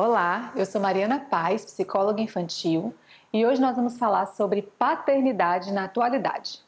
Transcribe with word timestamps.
Olá, 0.00 0.52
eu 0.54 0.64
sou 0.64 0.80
Mariana 0.80 1.18
Paz, 1.28 1.64
psicóloga 1.64 2.22
infantil, 2.22 2.94
e 3.32 3.44
hoje 3.44 3.60
nós 3.60 3.74
vamos 3.74 3.98
falar 3.98 4.26
sobre 4.26 4.62
paternidade 4.62 5.72
na 5.72 5.86
atualidade. 5.86 6.60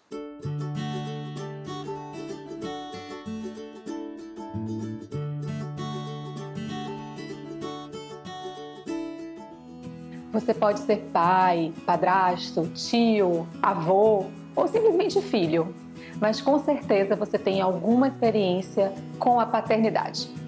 Você 10.32 10.52
pode 10.52 10.80
ser 10.80 10.96
pai, 11.12 11.72
padrasto, 11.86 12.66
tio, 12.74 13.46
avô 13.62 14.26
ou 14.56 14.66
simplesmente 14.66 15.22
filho, 15.22 15.72
mas 16.20 16.40
com 16.40 16.58
certeza 16.58 17.14
você 17.14 17.38
tem 17.38 17.60
alguma 17.60 18.08
experiência 18.08 18.92
com 19.20 19.38
a 19.38 19.46
paternidade. 19.46 20.39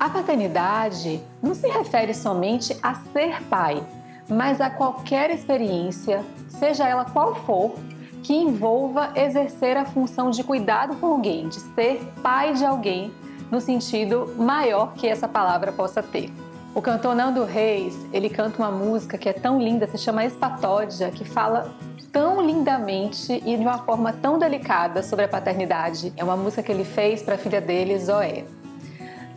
A 0.00 0.08
paternidade 0.08 1.22
não 1.42 1.54
se 1.54 1.68
refere 1.68 2.14
somente 2.14 2.74
a 2.82 2.94
ser 2.94 3.42
pai, 3.50 3.86
mas 4.26 4.58
a 4.58 4.70
qualquer 4.70 5.30
experiência, 5.30 6.24
seja 6.48 6.88
ela 6.88 7.04
qual 7.04 7.34
for, 7.34 7.74
que 8.22 8.32
envolva 8.32 9.12
exercer 9.14 9.76
a 9.76 9.84
função 9.84 10.30
de 10.30 10.42
cuidado 10.42 10.96
com 10.96 11.06
alguém, 11.06 11.50
de 11.50 11.60
ser 11.74 12.00
pai 12.22 12.54
de 12.54 12.64
alguém, 12.64 13.12
no 13.50 13.60
sentido 13.60 14.34
maior 14.38 14.94
que 14.94 15.06
essa 15.06 15.28
palavra 15.28 15.70
possa 15.70 16.02
ter. 16.02 16.32
O 16.74 16.80
cantor 16.80 17.14
Nando 17.14 17.44
Reis, 17.44 17.94
ele 18.10 18.30
canta 18.30 18.56
uma 18.56 18.70
música 18.70 19.18
que 19.18 19.28
é 19.28 19.34
tão 19.34 19.60
linda, 19.60 19.86
se 19.86 19.98
chama 19.98 20.24
Espatódia, 20.24 21.10
que 21.10 21.26
fala 21.26 21.74
tão 22.10 22.40
lindamente 22.40 23.34
e 23.44 23.54
de 23.54 23.62
uma 23.62 23.76
forma 23.76 24.14
tão 24.14 24.38
delicada 24.38 25.02
sobre 25.02 25.26
a 25.26 25.28
paternidade. 25.28 26.10
É 26.16 26.24
uma 26.24 26.38
música 26.38 26.62
que 26.62 26.72
ele 26.72 26.84
fez 26.84 27.22
para 27.22 27.34
a 27.34 27.38
filha 27.38 27.60
dele, 27.60 27.98
Zoé. 27.98 28.46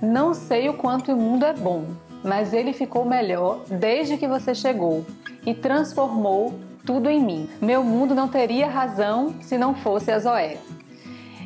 Não 0.03 0.33
sei 0.33 0.67
o 0.67 0.73
quanto 0.73 1.13
o 1.13 1.15
mundo 1.15 1.45
é 1.45 1.53
bom, 1.53 1.85
mas 2.21 2.51
ele 2.51 2.73
ficou 2.73 3.05
melhor 3.05 3.63
desde 3.69 4.17
que 4.17 4.27
você 4.27 4.53
chegou 4.53 5.05
e 5.45 5.53
transformou 5.53 6.59
tudo 6.85 7.09
em 7.09 7.23
mim. 7.23 7.49
Meu 7.61 7.85
mundo 7.85 8.13
não 8.13 8.27
teria 8.27 8.67
razão 8.67 9.33
se 9.39 9.57
não 9.57 9.73
fosse 9.73 10.11
a 10.11 10.19
Zoé. 10.19 10.57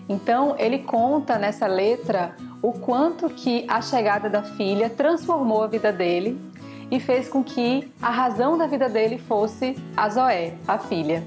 Então, 0.10 0.56
ele 0.58 0.80
conta 0.80 1.38
nessa 1.38 1.68
letra 1.68 2.36
o 2.60 2.72
quanto 2.72 3.30
que 3.30 3.64
a 3.68 3.80
chegada 3.80 4.28
da 4.28 4.42
filha 4.42 4.90
transformou 4.90 5.62
a 5.62 5.68
vida 5.68 5.94
dele 5.94 6.42
e 6.90 7.00
fez 7.00 7.30
com 7.30 7.44
que 7.44 7.94
a 8.02 8.10
razão 8.10 8.58
da 8.58 8.66
vida 8.66 8.90
dele 8.90 9.20
fosse 9.20 9.76
a 9.96 10.10
Zoé, 10.10 10.56
a 10.68 10.80
filha. 10.80 11.24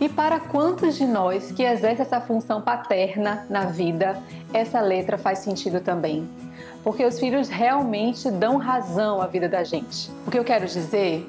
E 0.00 0.08
para 0.08 0.40
quantos 0.40 0.96
de 0.96 1.04
nós 1.04 1.52
que 1.52 1.62
exerce 1.62 2.00
essa 2.00 2.22
função 2.22 2.62
paterna 2.62 3.44
na 3.50 3.66
vida, 3.66 4.18
essa 4.50 4.80
letra 4.80 5.18
faz 5.18 5.40
sentido 5.40 5.78
também? 5.80 6.26
Porque 6.82 7.04
os 7.04 7.20
filhos 7.20 7.50
realmente 7.50 8.30
dão 8.30 8.56
razão 8.56 9.20
à 9.20 9.26
vida 9.26 9.46
da 9.46 9.62
gente. 9.62 10.10
O 10.26 10.30
que 10.30 10.38
eu 10.38 10.44
quero 10.44 10.64
dizer 10.66 11.28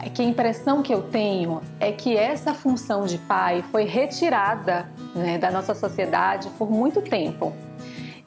é 0.00 0.08
que 0.08 0.22
a 0.22 0.24
impressão 0.24 0.82
que 0.82 0.94
eu 0.94 1.02
tenho 1.02 1.60
é 1.80 1.90
que 1.90 2.16
essa 2.16 2.54
função 2.54 3.06
de 3.06 3.18
pai 3.18 3.64
foi 3.72 3.82
retirada 3.82 4.88
né, 5.16 5.36
da 5.36 5.50
nossa 5.50 5.74
sociedade 5.74 6.48
por 6.50 6.70
muito 6.70 7.02
tempo. 7.02 7.52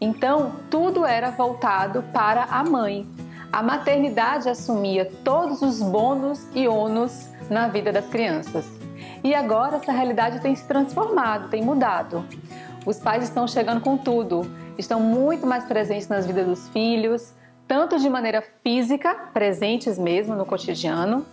Então, 0.01 0.51
tudo 0.69 1.05
era 1.05 1.31
voltado 1.31 2.03
para 2.11 2.43
a 2.43 2.61
mãe. 2.65 3.07
A 3.49 3.63
maternidade 3.63 4.49
assumia 4.49 5.09
todos 5.23 5.61
os 5.61 5.81
bônus 5.81 6.45
e 6.53 6.67
ônus 6.67 7.29
na 7.49 7.69
vida 7.69 7.93
das 7.93 8.05
crianças. 8.07 8.84
E 9.25 9.33
agora 9.33 9.77
essa 9.77 9.91
realidade 9.91 10.39
tem 10.39 10.55
se 10.55 10.67
transformado, 10.67 11.49
tem 11.49 11.63
mudado. 11.63 12.23
Os 12.85 12.99
pais 12.99 13.23
estão 13.23 13.47
chegando 13.47 13.81
com 13.81 13.97
tudo, 13.97 14.47
estão 14.77 14.99
muito 14.99 15.47
mais 15.47 15.63
presentes 15.63 16.07
nas 16.07 16.27
vidas 16.27 16.45
dos 16.45 16.69
filhos, 16.69 17.33
tanto 17.67 17.97
de 17.97 18.07
maneira 18.07 18.43
física, 18.61 19.15
presentes 19.33 19.97
mesmo 19.97 20.35
no 20.35 20.45
cotidiano, 20.45 21.25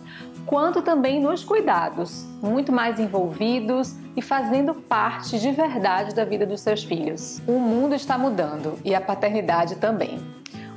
quanto 0.47 0.81
também 0.81 1.21
nos 1.21 1.43
cuidados, 1.43 2.25
muito 2.41 2.71
mais 2.71 2.99
envolvidos 2.99 3.95
e 4.17 4.23
fazendo 4.23 4.73
parte 4.73 5.37
de 5.37 5.51
verdade 5.51 6.15
da 6.15 6.25
vida 6.25 6.47
dos 6.47 6.61
seus 6.61 6.83
filhos. 6.83 7.43
O 7.47 7.59
mundo 7.59 7.93
está 7.93 8.17
mudando 8.17 8.79
e 8.83 8.95
a 8.95 9.01
paternidade 9.01 9.75
também. 9.75 10.17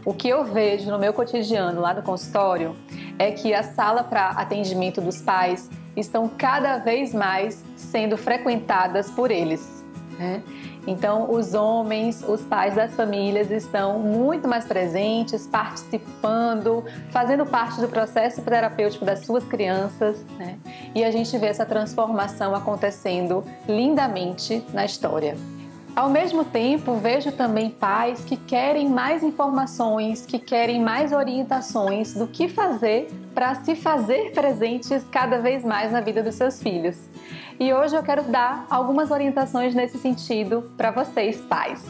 O 0.05 0.13
que 0.13 0.29
eu 0.29 0.45
vejo 0.45 0.91
no 0.91 0.99
meu 0.99 1.15
cotidiano 1.15 1.81
lá 1.81 1.95
no 1.95 2.03
consultório 2.03 2.77
é 3.19 3.31
que 3.31 3.55
a 3.55 3.63
sala 3.63 4.05
para 4.05 4.33
atendimento 4.33 5.01
dos 5.01 5.23
pais 5.23 5.71
estão 5.97 6.29
cada 6.29 6.79
vez 6.79 7.15
mais 7.15 7.65
sendo 7.75 8.17
frequentadas 8.17 9.11
por 9.11 9.31
eles. 9.31 9.85
Né? 10.19 10.43
Então, 10.87 11.31
os 11.33 11.53
homens, 11.53 12.25
os 12.27 12.43
pais 12.43 12.77
das 12.77 12.95
famílias 12.95 13.51
estão 13.51 13.99
muito 13.99 14.47
mais 14.47 14.65
presentes, 14.65 15.47
participando, 15.47 16.85
fazendo 17.11 17.45
parte 17.45 17.81
do 17.81 17.89
processo 17.89 18.41
terapêutico 18.43 19.05
das 19.05 19.27
suas 19.27 19.45
crianças, 19.45 20.25
né? 20.39 20.59
e 20.95 21.03
a 21.03 21.11
gente 21.11 21.37
vê 21.39 21.47
essa 21.47 21.67
transformação 21.67 22.55
acontecendo 22.55 23.43
lindamente 23.69 24.65
na 24.73 24.85
história. 24.85 25.37
Ao 25.97 26.11
mesmo 26.11 26.45
tempo, 26.45 26.97
vejo 26.97 27.33
também 27.33 27.71
pais 27.71 28.23
que 28.23 28.37
querem 28.37 28.87
mais 28.87 29.23
informações, 29.23 30.27
que 30.27 30.39
querem 30.39 30.79
mais 30.79 31.11
orientações 31.11 32.13
do 32.13 32.27
que 32.27 32.51
fazer 32.51 33.09
para 33.35 33.55
se 33.55 33.75
fazer 33.75 34.31
presentes 34.33 35.03
cada 35.11 35.39
vez 35.39 35.65
mais 35.65 35.91
na 35.91 36.03
vida 36.03 36.23
dos 36.23 36.35
seus 36.35 36.63
filhos. 36.63 36.99
E 37.59 37.73
hoje 37.73 37.97
eu 37.97 38.03
quero 38.03 38.25
dar 38.25 38.67
algumas 38.69 39.11
orientações 39.11 39.75
nesse 39.75 39.97
sentido 39.97 40.71
para 40.77 40.91
vocês, 40.91 41.41
pais. 41.41 41.83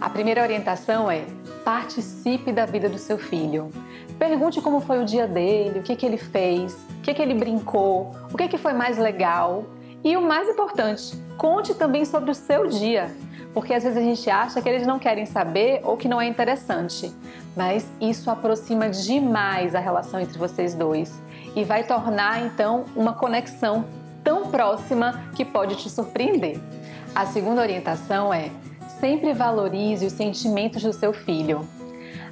A 0.00 0.10
primeira 0.10 0.42
orientação 0.42 1.08
é: 1.08 1.24
participe 1.64 2.50
da 2.50 2.66
vida 2.66 2.88
do 2.88 2.98
seu 2.98 3.16
filho. 3.16 3.70
Pergunte 4.18 4.60
como 4.60 4.80
foi 4.80 5.00
o 5.00 5.04
dia 5.04 5.28
dele, 5.28 5.78
o 5.78 5.82
que, 5.84 5.94
que 5.94 6.04
ele 6.04 6.18
fez, 6.18 6.74
o 6.98 7.02
que, 7.02 7.14
que 7.14 7.22
ele 7.22 7.34
brincou, 7.34 8.10
o 8.32 8.36
que, 8.36 8.48
que 8.48 8.58
foi 8.58 8.72
mais 8.72 8.98
legal. 8.98 9.64
E 10.02 10.16
o 10.16 10.20
mais 10.20 10.48
importante, 10.48 11.16
conte 11.38 11.74
também 11.74 12.04
sobre 12.04 12.32
o 12.32 12.34
seu 12.34 12.66
dia 12.66 13.08
porque 13.54 13.74
às 13.74 13.82
vezes 13.82 13.98
a 13.98 14.02
gente 14.02 14.28
acha 14.30 14.62
que 14.62 14.68
eles 14.68 14.86
não 14.86 14.98
querem 14.98 15.26
saber 15.26 15.80
ou 15.84 15.96
que 15.96 16.08
não 16.08 16.20
é 16.20 16.26
interessante, 16.26 17.12
mas 17.56 17.86
isso 18.00 18.30
aproxima 18.30 18.88
demais 18.88 19.74
a 19.74 19.80
relação 19.80 20.20
entre 20.20 20.38
vocês 20.38 20.74
dois 20.74 21.12
e 21.54 21.64
vai 21.64 21.84
tornar 21.84 22.44
então 22.44 22.86
uma 22.96 23.12
conexão 23.12 23.84
tão 24.24 24.50
próxima 24.50 25.24
que 25.34 25.44
pode 25.44 25.76
te 25.76 25.90
surpreender. 25.90 26.58
A 27.14 27.26
segunda 27.26 27.60
orientação 27.60 28.32
é: 28.32 28.50
sempre 29.00 29.32
valorize 29.32 30.06
os 30.06 30.12
sentimentos 30.12 30.82
do 30.82 30.92
seu 30.92 31.12
filho. 31.12 31.68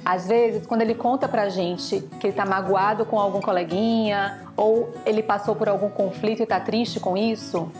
Às 0.03 0.27
vezes, 0.27 0.65
quando 0.65 0.81
ele 0.81 0.95
conta 0.95 1.27
pra 1.27 1.47
gente 1.47 2.01
que 2.19 2.27
ele 2.27 2.33
tá 2.33 2.43
magoado 2.43 3.05
com 3.05 3.19
algum 3.19 3.39
coleguinha 3.39 4.47
ou 4.57 4.91
ele 5.05 5.21
passou 5.21 5.55
por 5.55 5.69
algum 5.69 5.89
conflito 5.89 6.41
e 6.41 6.45
tá 6.47 6.59
triste 6.59 6.99
com 6.99 7.15
isso, 7.15 7.71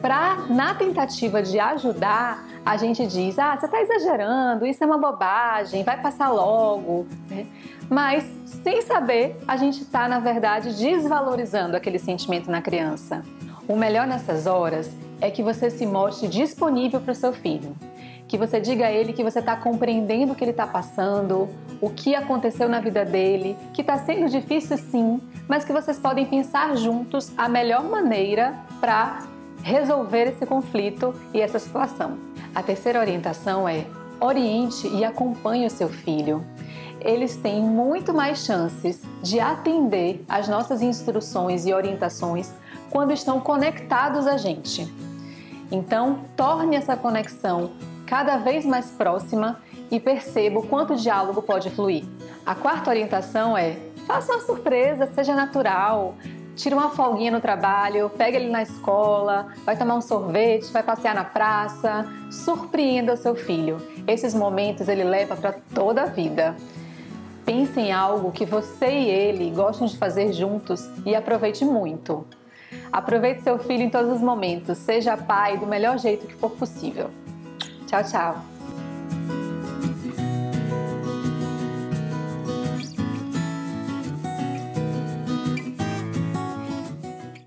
pra, 0.00 0.46
na 0.48 0.74
tentativa 0.74 1.42
de 1.42 1.58
ajudar, 1.58 2.46
a 2.64 2.76
gente 2.76 3.06
diz: 3.06 3.38
ah, 3.38 3.56
você 3.58 3.66
está 3.66 3.80
exagerando, 3.80 4.66
isso 4.66 4.82
é 4.82 4.86
uma 4.86 4.98
bobagem, 4.98 5.82
vai 5.82 6.00
passar 6.00 6.30
logo. 6.30 7.06
Né? 7.28 7.46
Mas, 7.88 8.24
sem 8.62 8.82
saber, 8.82 9.36
a 9.48 9.56
gente 9.56 9.82
está, 9.82 10.06
na 10.08 10.20
verdade, 10.20 10.76
desvalorizando 10.76 11.76
aquele 11.76 11.98
sentimento 11.98 12.50
na 12.50 12.62
criança. 12.62 13.22
O 13.66 13.76
melhor 13.76 14.06
nessas 14.06 14.46
horas 14.46 14.90
é 15.20 15.30
que 15.30 15.42
você 15.42 15.70
se 15.70 15.86
mostre 15.86 16.28
disponível 16.28 17.00
para 17.00 17.12
o 17.12 17.14
seu 17.14 17.32
filho. 17.32 17.76
Que 18.26 18.38
você 18.38 18.60
diga 18.60 18.86
a 18.86 18.92
ele 18.92 19.12
que 19.12 19.24
você 19.24 19.40
está 19.40 19.56
compreendendo 19.56 20.32
o 20.32 20.36
que 20.36 20.44
ele 20.44 20.52
está 20.52 20.66
passando, 20.66 21.48
o 21.80 21.90
que 21.90 22.14
aconteceu 22.14 22.68
na 22.68 22.80
vida 22.80 23.04
dele, 23.04 23.56
que 23.74 23.80
está 23.80 23.98
sendo 23.98 24.28
difícil 24.28 24.78
sim, 24.78 25.20
mas 25.48 25.64
que 25.64 25.72
vocês 25.72 25.98
podem 25.98 26.24
pensar 26.26 26.76
juntos 26.76 27.32
a 27.36 27.48
melhor 27.48 27.82
maneira 27.82 28.54
para 28.80 29.18
resolver 29.62 30.28
esse 30.28 30.46
conflito 30.46 31.14
e 31.32 31.40
essa 31.40 31.58
situação. 31.58 32.18
A 32.54 32.62
terceira 32.62 33.00
orientação 33.00 33.68
é 33.68 33.86
oriente 34.20 34.86
e 34.88 35.04
acompanhe 35.04 35.66
o 35.66 35.70
seu 35.70 35.88
filho. 35.88 36.44
Eles 37.00 37.36
têm 37.36 37.62
muito 37.62 38.12
mais 38.12 38.44
chances 38.44 39.02
de 39.22 39.40
atender 39.40 40.24
às 40.28 40.48
nossas 40.48 40.82
instruções 40.82 41.64
e 41.64 41.72
orientações 41.72 42.52
quando 42.90 43.12
estão 43.12 43.40
conectados 43.40 44.26
a 44.26 44.36
gente. 44.36 44.92
Então, 45.72 46.20
torne 46.36 46.76
essa 46.76 46.96
conexão 46.96 47.70
cada 48.06 48.36
vez 48.36 48.66
mais 48.66 48.90
próxima 48.90 49.60
e 49.90 49.98
perceba 49.98 50.58
o 50.58 50.66
quanto 50.66 50.92
o 50.92 50.96
diálogo 50.96 51.40
pode 51.40 51.70
fluir. 51.70 52.04
A 52.44 52.54
quarta 52.54 52.90
orientação 52.90 53.56
é: 53.56 53.76
faça 54.06 54.32
uma 54.32 54.42
surpresa, 54.42 55.08
seja 55.14 55.34
natural, 55.34 56.14
tira 56.56 56.74
uma 56.74 56.90
folguinha 56.90 57.30
no 57.30 57.40
trabalho, 57.40 58.10
pega 58.10 58.36
ele 58.36 58.50
na 58.50 58.62
escola, 58.62 59.48
vai 59.64 59.76
tomar 59.76 59.94
um 59.94 60.00
sorvete, 60.00 60.70
vai 60.72 60.82
passear 60.82 61.14
na 61.14 61.24
praça, 61.24 62.06
surpreenda 62.30 63.14
o 63.14 63.16
seu 63.16 63.34
filho. 63.34 63.78
Esses 64.06 64.34
momentos 64.34 64.88
ele 64.88 65.04
leva 65.04 65.36
para 65.36 65.52
toda 65.74 66.02
a 66.02 66.06
vida. 66.06 66.56
Pense 67.44 67.80
em 67.80 67.92
algo 67.92 68.30
que 68.30 68.44
você 68.44 68.86
e 68.86 69.08
ele 69.08 69.50
gostam 69.50 69.86
de 69.86 69.96
fazer 69.96 70.32
juntos 70.32 70.88
e 71.04 71.14
aproveite 71.14 71.64
muito. 71.64 72.26
Aproveite 72.92 73.42
seu 73.42 73.58
filho 73.58 73.82
em 73.82 73.90
todos 73.90 74.12
os 74.12 74.20
momentos, 74.20 74.78
seja 74.78 75.16
pai 75.16 75.58
do 75.58 75.66
melhor 75.66 75.98
jeito 75.98 76.26
que 76.26 76.34
for 76.34 76.50
possível. 76.50 77.10
Tchau, 77.86 78.04
tchau. 78.04 78.59